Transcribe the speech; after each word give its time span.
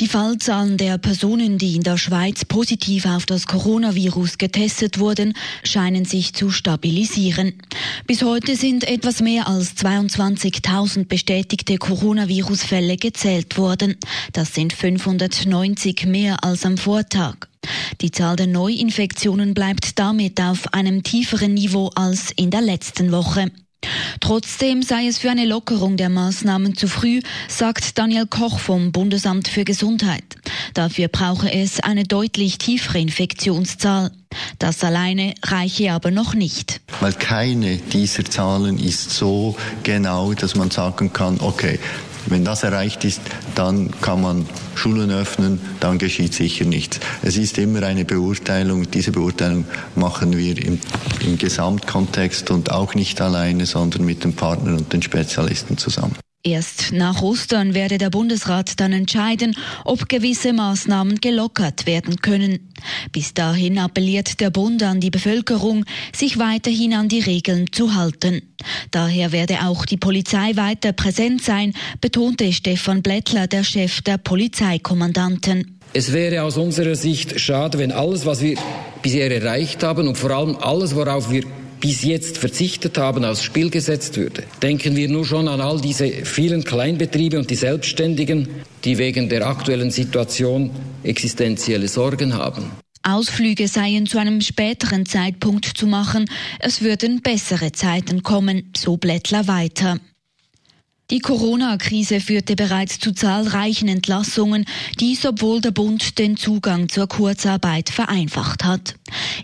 Die 0.00 0.08
Fallzahlen 0.08 0.76
der 0.76 0.98
Personen, 0.98 1.58
die 1.58 1.76
in 1.76 1.82
der 1.82 1.96
Schweiz 1.96 2.44
positiv 2.44 3.06
auf 3.06 3.26
das 3.26 3.46
Coronavirus 3.46 4.38
getestet 4.38 4.98
wurden, 4.98 5.34
scheinen 5.64 6.04
sich 6.04 6.34
zu 6.34 6.50
stabilisieren. 6.50 7.54
Bis 8.06 8.22
heute 8.22 8.56
sind 8.56 8.84
etwas 8.84 9.20
mehr 9.20 9.48
als 9.48 9.76
22.000 9.76 11.06
bestätigte 11.06 11.78
Coronavirus-Fälle 11.78 12.96
gezählt 12.96 13.58
worden. 13.58 13.96
Das 14.32 14.54
sind 14.54 14.72
590 14.72 16.06
mehr 16.06 16.42
als 16.44 16.64
am 16.64 16.78
Vortag. 16.78 17.36
Die 18.00 18.10
Zahl 18.10 18.36
der 18.36 18.48
Neuinfektionen 18.48 19.54
bleibt 19.54 19.98
damit 19.98 20.40
auf 20.40 20.74
einem 20.74 21.02
tieferen 21.02 21.54
Niveau 21.54 21.90
als 21.94 22.32
in 22.32 22.50
der 22.50 22.60
letzten 22.60 23.12
Woche. 23.12 23.50
Trotzdem 24.20 24.82
sei 24.82 25.06
es 25.06 25.18
für 25.18 25.30
eine 25.30 25.44
Lockerung 25.44 25.96
der 25.96 26.08
Maßnahmen 26.08 26.76
zu 26.76 26.88
früh, 26.88 27.20
sagt 27.48 27.98
Daniel 27.98 28.26
Koch 28.26 28.58
vom 28.58 28.92
Bundesamt 28.92 29.48
für 29.48 29.64
Gesundheit. 29.64 30.24
Dafür 30.74 31.08
brauche 31.08 31.52
es 31.52 31.80
eine 31.80 32.04
deutlich 32.04 32.58
tiefere 32.58 32.98
Infektionszahl. 32.98 34.10
Das 34.58 34.82
alleine 34.82 35.34
reiche 35.42 35.92
aber 35.92 36.10
noch 36.10 36.34
nicht. 36.34 36.80
Weil 37.00 37.12
keine 37.12 37.76
dieser 37.76 38.24
Zahlen 38.24 38.78
ist 38.78 39.10
so 39.10 39.56
genau, 39.82 40.32
dass 40.32 40.54
man 40.54 40.70
sagen 40.70 41.12
kann, 41.12 41.38
okay, 41.40 41.78
wenn 42.26 42.44
das 42.44 42.62
erreicht 42.62 43.04
ist, 43.04 43.20
dann 43.54 43.90
kann 44.00 44.22
man 44.22 44.46
Schulen 44.74 45.10
öffnen, 45.10 45.60
dann 45.80 45.98
geschieht 45.98 46.34
sicher 46.34 46.64
nichts. 46.64 47.00
Es 47.22 47.36
ist 47.36 47.58
immer 47.58 47.82
eine 47.82 48.04
Beurteilung. 48.04 48.90
Diese 48.90 49.12
Beurteilung 49.12 49.64
machen 49.94 50.36
wir 50.36 50.56
im, 50.64 50.78
im 51.20 51.38
Gesamtkontext 51.38 52.50
und 52.50 52.70
auch 52.70 52.94
nicht 52.94 53.20
alleine, 53.20 53.66
sondern 53.66 54.04
mit 54.04 54.24
den 54.24 54.34
Partnern 54.34 54.78
und 54.78 54.92
den 54.92 55.02
Spezialisten 55.02 55.78
zusammen. 55.78 56.16
Erst 56.44 56.90
nach 56.92 57.22
Ostern 57.22 57.72
werde 57.72 57.98
der 57.98 58.10
Bundesrat 58.10 58.80
dann 58.80 58.92
entscheiden, 58.92 59.56
ob 59.84 60.08
gewisse 60.08 60.52
Maßnahmen 60.52 61.20
gelockert 61.20 61.86
werden 61.86 62.16
können. 62.16 62.72
Bis 63.12 63.32
dahin 63.32 63.78
appelliert 63.78 64.40
der 64.40 64.50
Bund 64.50 64.82
an 64.82 64.98
die 64.98 65.10
Bevölkerung, 65.10 65.84
sich 66.12 66.40
weiterhin 66.40 66.94
an 66.94 67.08
die 67.08 67.20
Regeln 67.20 67.70
zu 67.70 67.94
halten. 67.94 68.42
Daher 68.90 69.30
werde 69.30 69.58
auch 69.62 69.86
die 69.86 69.98
Polizei 69.98 70.56
weiter 70.56 70.92
präsent 70.92 71.44
sein, 71.44 71.74
betonte 72.00 72.52
Stefan 72.52 73.02
Blättler, 73.02 73.46
der 73.46 73.62
Chef 73.62 74.02
der 74.02 74.18
Polizeikommandanten. 74.18 75.78
Es 75.92 76.12
wäre 76.12 76.42
aus 76.42 76.56
unserer 76.56 76.96
Sicht 76.96 77.38
schade, 77.38 77.78
wenn 77.78 77.92
alles, 77.92 78.26
was 78.26 78.40
wir 78.40 78.58
bisher 79.00 79.30
erreicht 79.30 79.84
haben 79.84 80.08
und 80.08 80.18
vor 80.18 80.32
allem 80.32 80.56
alles, 80.56 80.96
worauf 80.96 81.30
wir 81.30 81.44
bis 81.82 82.04
jetzt 82.04 82.38
verzichtet 82.38 82.96
haben, 82.96 83.24
aufs 83.24 83.42
Spiel 83.42 83.68
gesetzt 83.68 84.16
würde. 84.16 84.44
Denken 84.62 84.94
wir 84.94 85.08
nur 85.08 85.26
schon 85.26 85.48
an 85.48 85.60
all 85.60 85.80
diese 85.80 86.08
vielen 86.08 86.62
Kleinbetriebe 86.62 87.36
und 87.36 87.50
die 87.50 87.56
Selbstständigen, 87.56 88.48
die 88.84 88.98
wegen 88.98 89.28
der 89.28 89.46
aktuellen 89.46 89.90
Situation 89.90 90.70
existenzielle 91.02 91.88
Sorgen 91.88 92.34
haben. 92.34 92.70
Ausflüge 93.02 93.66
seien 93.66 94.06
zu 94.06 94.18
einem 94.18 94.40
späteren 94.40 95.06
Zeitpunkt 95.06 95.64
zu 95.64 95.88
machen. 95.88 96.30
Es 96.60 96.82
würden 96.82 97.20
bessere 97.20 97.72
Zeiten 97.72 98.22
kommen, 98.22 98.70
so 98.76 98.96
Blättler 98.96 99.48
weiter. 99.48 99.98
Die 101.12 101.18
Corona-Krise 101.18 102.20
führte 102.20 102.56
bereits 102.56 102.98
zu 102.98 103.12
zahlreichen 103.12 103.86
Entlassungen, 103.86 104.64
dies 104.98 105.26
obwohl 105.26 105.60
der 105.60 105.70
Bund 105.70 106.18
den 106.18 106.38
Zugang 106.38 106.88
zur 106.88 107.06
Kurzarbeit 107.06 107.90
vereinfacht 107.90 108.64
hat. 108.64 108.94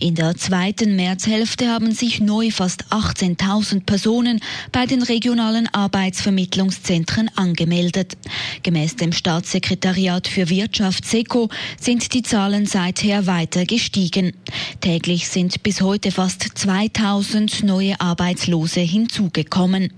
In 0.00 0.14
der 0.14 0.34
zweiten 0.34 0.96
Märzhälfte 0.96 1.68
haben 1.68 1.92
sich 1.92 2.20
neu 2.20 2.50
fast 2.50 2.86
18.000 2.86 3.84
Personen 3.84 4.40
bei 4.72 4.86
den 4.86 5.02
regionalen 5.02 5.68
Arbeitsvermittlungszentren 5.68 7.30
angemeldet. 7.36 8.16
Gemäß 8.62 8.96
dem 8.96 9.12
Staatssekretariat 9.12 10.26
für 10.26 10.48
Wirtschaft 10.48 11.04
SECO 11.04 11.50
sind 11.78 12.14
die 12.14 12.22
Zahlen 12.22 12.64
seither 12.64 13.26
weiter 13.26 13.66
gestiegen. 13.66 14.32
Täglich 14.80 15.28
sind 15.28 15.62
bis 15.62 15.82
heute 15.82 16.12
fast 16.12 16.48
2000 16.54 17.62
neue 17.62 18.00
Arbeitslose 18.00 18.80
hinzugekommen. 18.80 19.92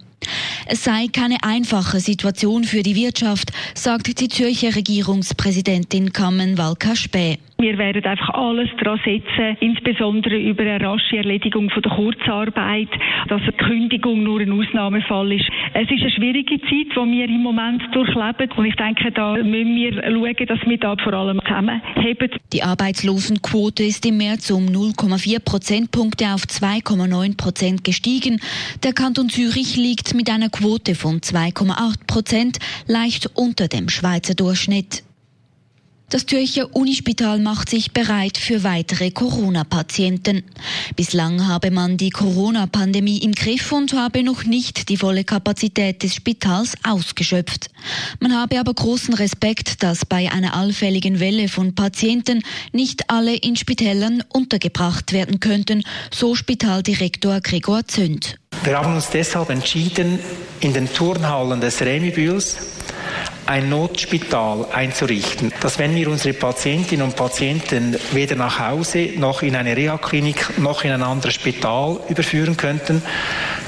Es 0.73 0.85
sei 0.85 1.09
keine 1.13 1.43
einfache 1.43 1.99
Situation 1.99 2.63
für 2.63 2.85
die 2.85 2.95
Wirtschaft, 2.95 3.51
sagt 3.75 4.21
die 4.21 4.29
Zürcher 4.29 4.77
Regierungspräsidentin 4.77 6.13
Carmen 6.13 6.59
Walka 6.59 6.95
Späh. 6.95 7.39
Wir 7.61 7.77
werden 7.77 8.03
einfach 8.05 8.31
alles 8.31 8.71
daran 8.83 8.99
setzen, 9.05 9.57
insbesondere 9.61 10.35
über 10.37 10.63
eine 10.63 10.81
rasche 10.81 11.19
Erledigung 11.19 11.69
von 11.69 11.83
der 11.83 11.93
Kurzarbeit, 11.93 12.89
dass 13.29 13.43
eine 13.43 13.53
Kündigung 13.53 14.23
nur 14.23 14.41
ein 14.41 14.51
Ausnahmefall 14.51 15.33
ist. 15.33 15.45
Es 15.75 15.91
ist 15.91 16.01
eine 16.01 16.11
schwierige 16.11 16.59
Zeit, 16.63 16.71
die 16.71 17.13
wir 17.13 17.25
im 17.27 17.43
Moment 17.43 17.83
durchleben 17.93 18.51
und 18.57 18.65
ich 18.65 18.77
denke, 18.77 19.13
da 19.13 19.35
müssen 19.35 19.77
wir 19.77 19.93
schauen, 19.93 20.47
dass 20.47 20.67
wir 20.67 20.79
da 20.79 20.97
vor 20.97 21.13
allem 21.13 21.39
zusammenheben. 21.43 22.31
Die 22.55 22.63
Arbeitslosenquote 22.63 23.83
ist 23.85 24.07
im 24.07 24.17
März 24.17 24.51
um 24.51 24.65
0,4 24.65 25.45
Prozentpunkte 25.45 26.33
auf 26.33 26.45
2,9 26.45 27.37
Prozent 27.37 27.85
gestiegen. 27.85 28.41
Der 28.83 28.95
Kanton 28.95 29.29
Zürich 29.29 29.77
liegt 29.77 30.15
mit 30.15 30.31
einer 30.31 30.49
Quote 30.49 30.95
von 30.95 31.21
2,8 31.21 32.07
Prozent 32.07 32.59
leicht 32.87 33.29
unter 33.35 33.69
dem 33.69 33.91
Schweizer 33.91 34.35
Durchschnitt. 34.35 35.05
Das 36.11 36.27
Zürcher 36.27 36.75
Unispital 36.75 37.39
macht 37.39 37.71
sich 37.71 37.93
bereit 37.93 38.37
für 38.37 38.65
weitere 38.65 39.13
Corona-Patienten. 39.13 40.43
Bislang 40.97 41.47
habe 41.47 41.71
man 41.71 41.99
die 41.99 42.11
Corona-Pandemie 42.11 43.19
im 43.19 43.31
Griff 43.31 43.71
und 43.71 43.93
habe 43.93 44.25
noch 44.25 44.43
nicht 44.43 44.89
die 44.89 44.97
volle 44.97 45.23
Kapazität 45.23 46.03
des 46.03 46.17
Spitals 46.17 46.75
ausgeschöpft. 46.83 47.71
Man 48.19 48.35
habe 48.35 48.59
aber 48.59 48.75
großen 48.75 49.15
Respekt, 49.15 49.85
dass 49.85 50.05
bei 50.05 50.33
einer 50.33 50.55
allfälligen 50.55 51.21
Welle 51.21 51.47
von 51.47 51.77
Patienten 51.77 52.43
nicht 52.73 53.09
alle 53.09 53.37
in 53.37 53.55
Spitälern 53.55 54.25
untergebracht 54.31 55.13
werden 55.13 55.39
könnten, 55.39 55.85
so 56.13 56.35
Spitaldirektor 56.35 57.41
Gregor 57.41 57.87
Zünd. 57.87 58.37
Wir 58.65 58.77
haben 58.77 58.97
uns 58.97 59.11
deshalb 59.11 59.51
entschieden, 59.51 60.19
in 60.59 60.75
den 60.75 60.93
Turnhallen 60.93 61.61
des 61.61 61.81
Remibühls 61.81 62.57
ein 63.51 63.69
Notspital 63.69 64.67
einzurichten, 64.73 65.53
dass 65.61 65.81
wenn 65.81 65.97
wir 65.97 66.09
unsere 66.09 66.35
Patientinnen 66.35 67.05
und 67.05 67.17
Patienten 67.17 67.97
weder 68.13 68.37
nach 68.37 68.61
Hause 68.61 69.11
noch 69.17 69.43
in 69.43 69.57
eine 69.57 69.77
Reha-Klinik 69.77 70.61
noch 70.61 70.85
in 70.85 70.93
ein 70.93 71.03
anderes 71.03 71.35
Spital 71.35 71.99
überführen 72.09 72.57
könnten, 72.57 73.03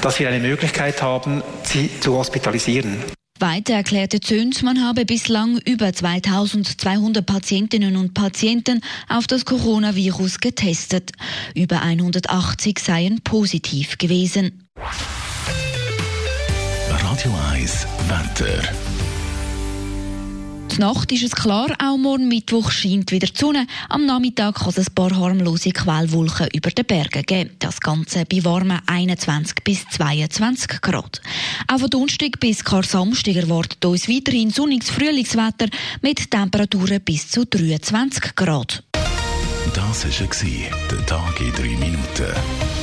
dass 0.01 0.21
wir 0.21 0.29
eine 0.29 0.39
Möglichkeit 0.39 1.01
haben, 1.01 1.43
sie 1.63 1.89
zu 1.99 2.15
hospitalisieren. 2.15 2.97
Weiter 3.39 3.73
erklärte 3.73 4.21
Zünd, 4.21 4.63
man 4.63 4.81
habe 4.81 5.03
bislang 5.03 5.59
über 5.65 5.91
2200 5.91 7.25
Patientinnen 7.25 7.97
und 7.97 8.13
Patienten 8.13 8.79
auf 9.09 9.27
das 9.27 9.43
Coronavirus 9.43 10.39
getestet. 10.39 11.11
Über 11.55 11.81
180 11.81 12.79
seien 12.79 13.19
positiv 13.21 13.97
gewesen. 13.97 14.69
Radio 16.87 17.33
1 17.51 17.85
Wetter. 18.07 18.63
Die 20.73 20.79
Nacht 20.79 21.11
ist 21.11 21.23
es 21.23 21.35
klar, 21.35 21.67
auch 21.77 21.97
morgen 21.97 22.27
Mittwoch 22.27 22.71
scheint 22.71 23.11
wieder 23.11 23.27
die 23.27 23.37
Sonne. 23.37 23.67
Am 23.89 24.07
Nachmittag 24.07 24.55
kann 24.55 24.69
es 24.69 24.79
ein 24.79 24.95
paar 24.95 25.15
harmlose 25.15 25.69
Quellwolken 25.69 26.47
über 26.51 26.71
den 26.71 26.85
Bergen 26.85 27.21
geben. 27.21 27.51
Das 27.59 27.79
Ganze 27.79 28.25
bei 28.25 28.43
warmen 28.43 28.81
21 28.87 29.57
bis 29.63 29.85
22 29.89 30.81
Grad. 30.81 31.21
Auch 31.71 31.77
von 31.77 31.89
Donnerstag 31.91 32.39
bis 32.39 32.63
Kar 32.63 32.81
Samstag 32.81 33.35
erwartet 33.35 33.85
uns 33.85 34.09
weiterhin 34.09 34.49
sonniges 34.49 34.89
Frühlingswetter 34.89 35.67
mit 36.01 36.31
Temperaturen 36.31 37.01
bis 37.01 37.29
zu 37.29 37.45
23 37.45 38.35
Grad. 38.35 38.83
Das 39.75 40.05
war 40.05 40.69
der 40.89 41.05
Tag 41.05 41.39
in 41.39 41.53
3 41.53 41.61
Minuten. 41.77 42.82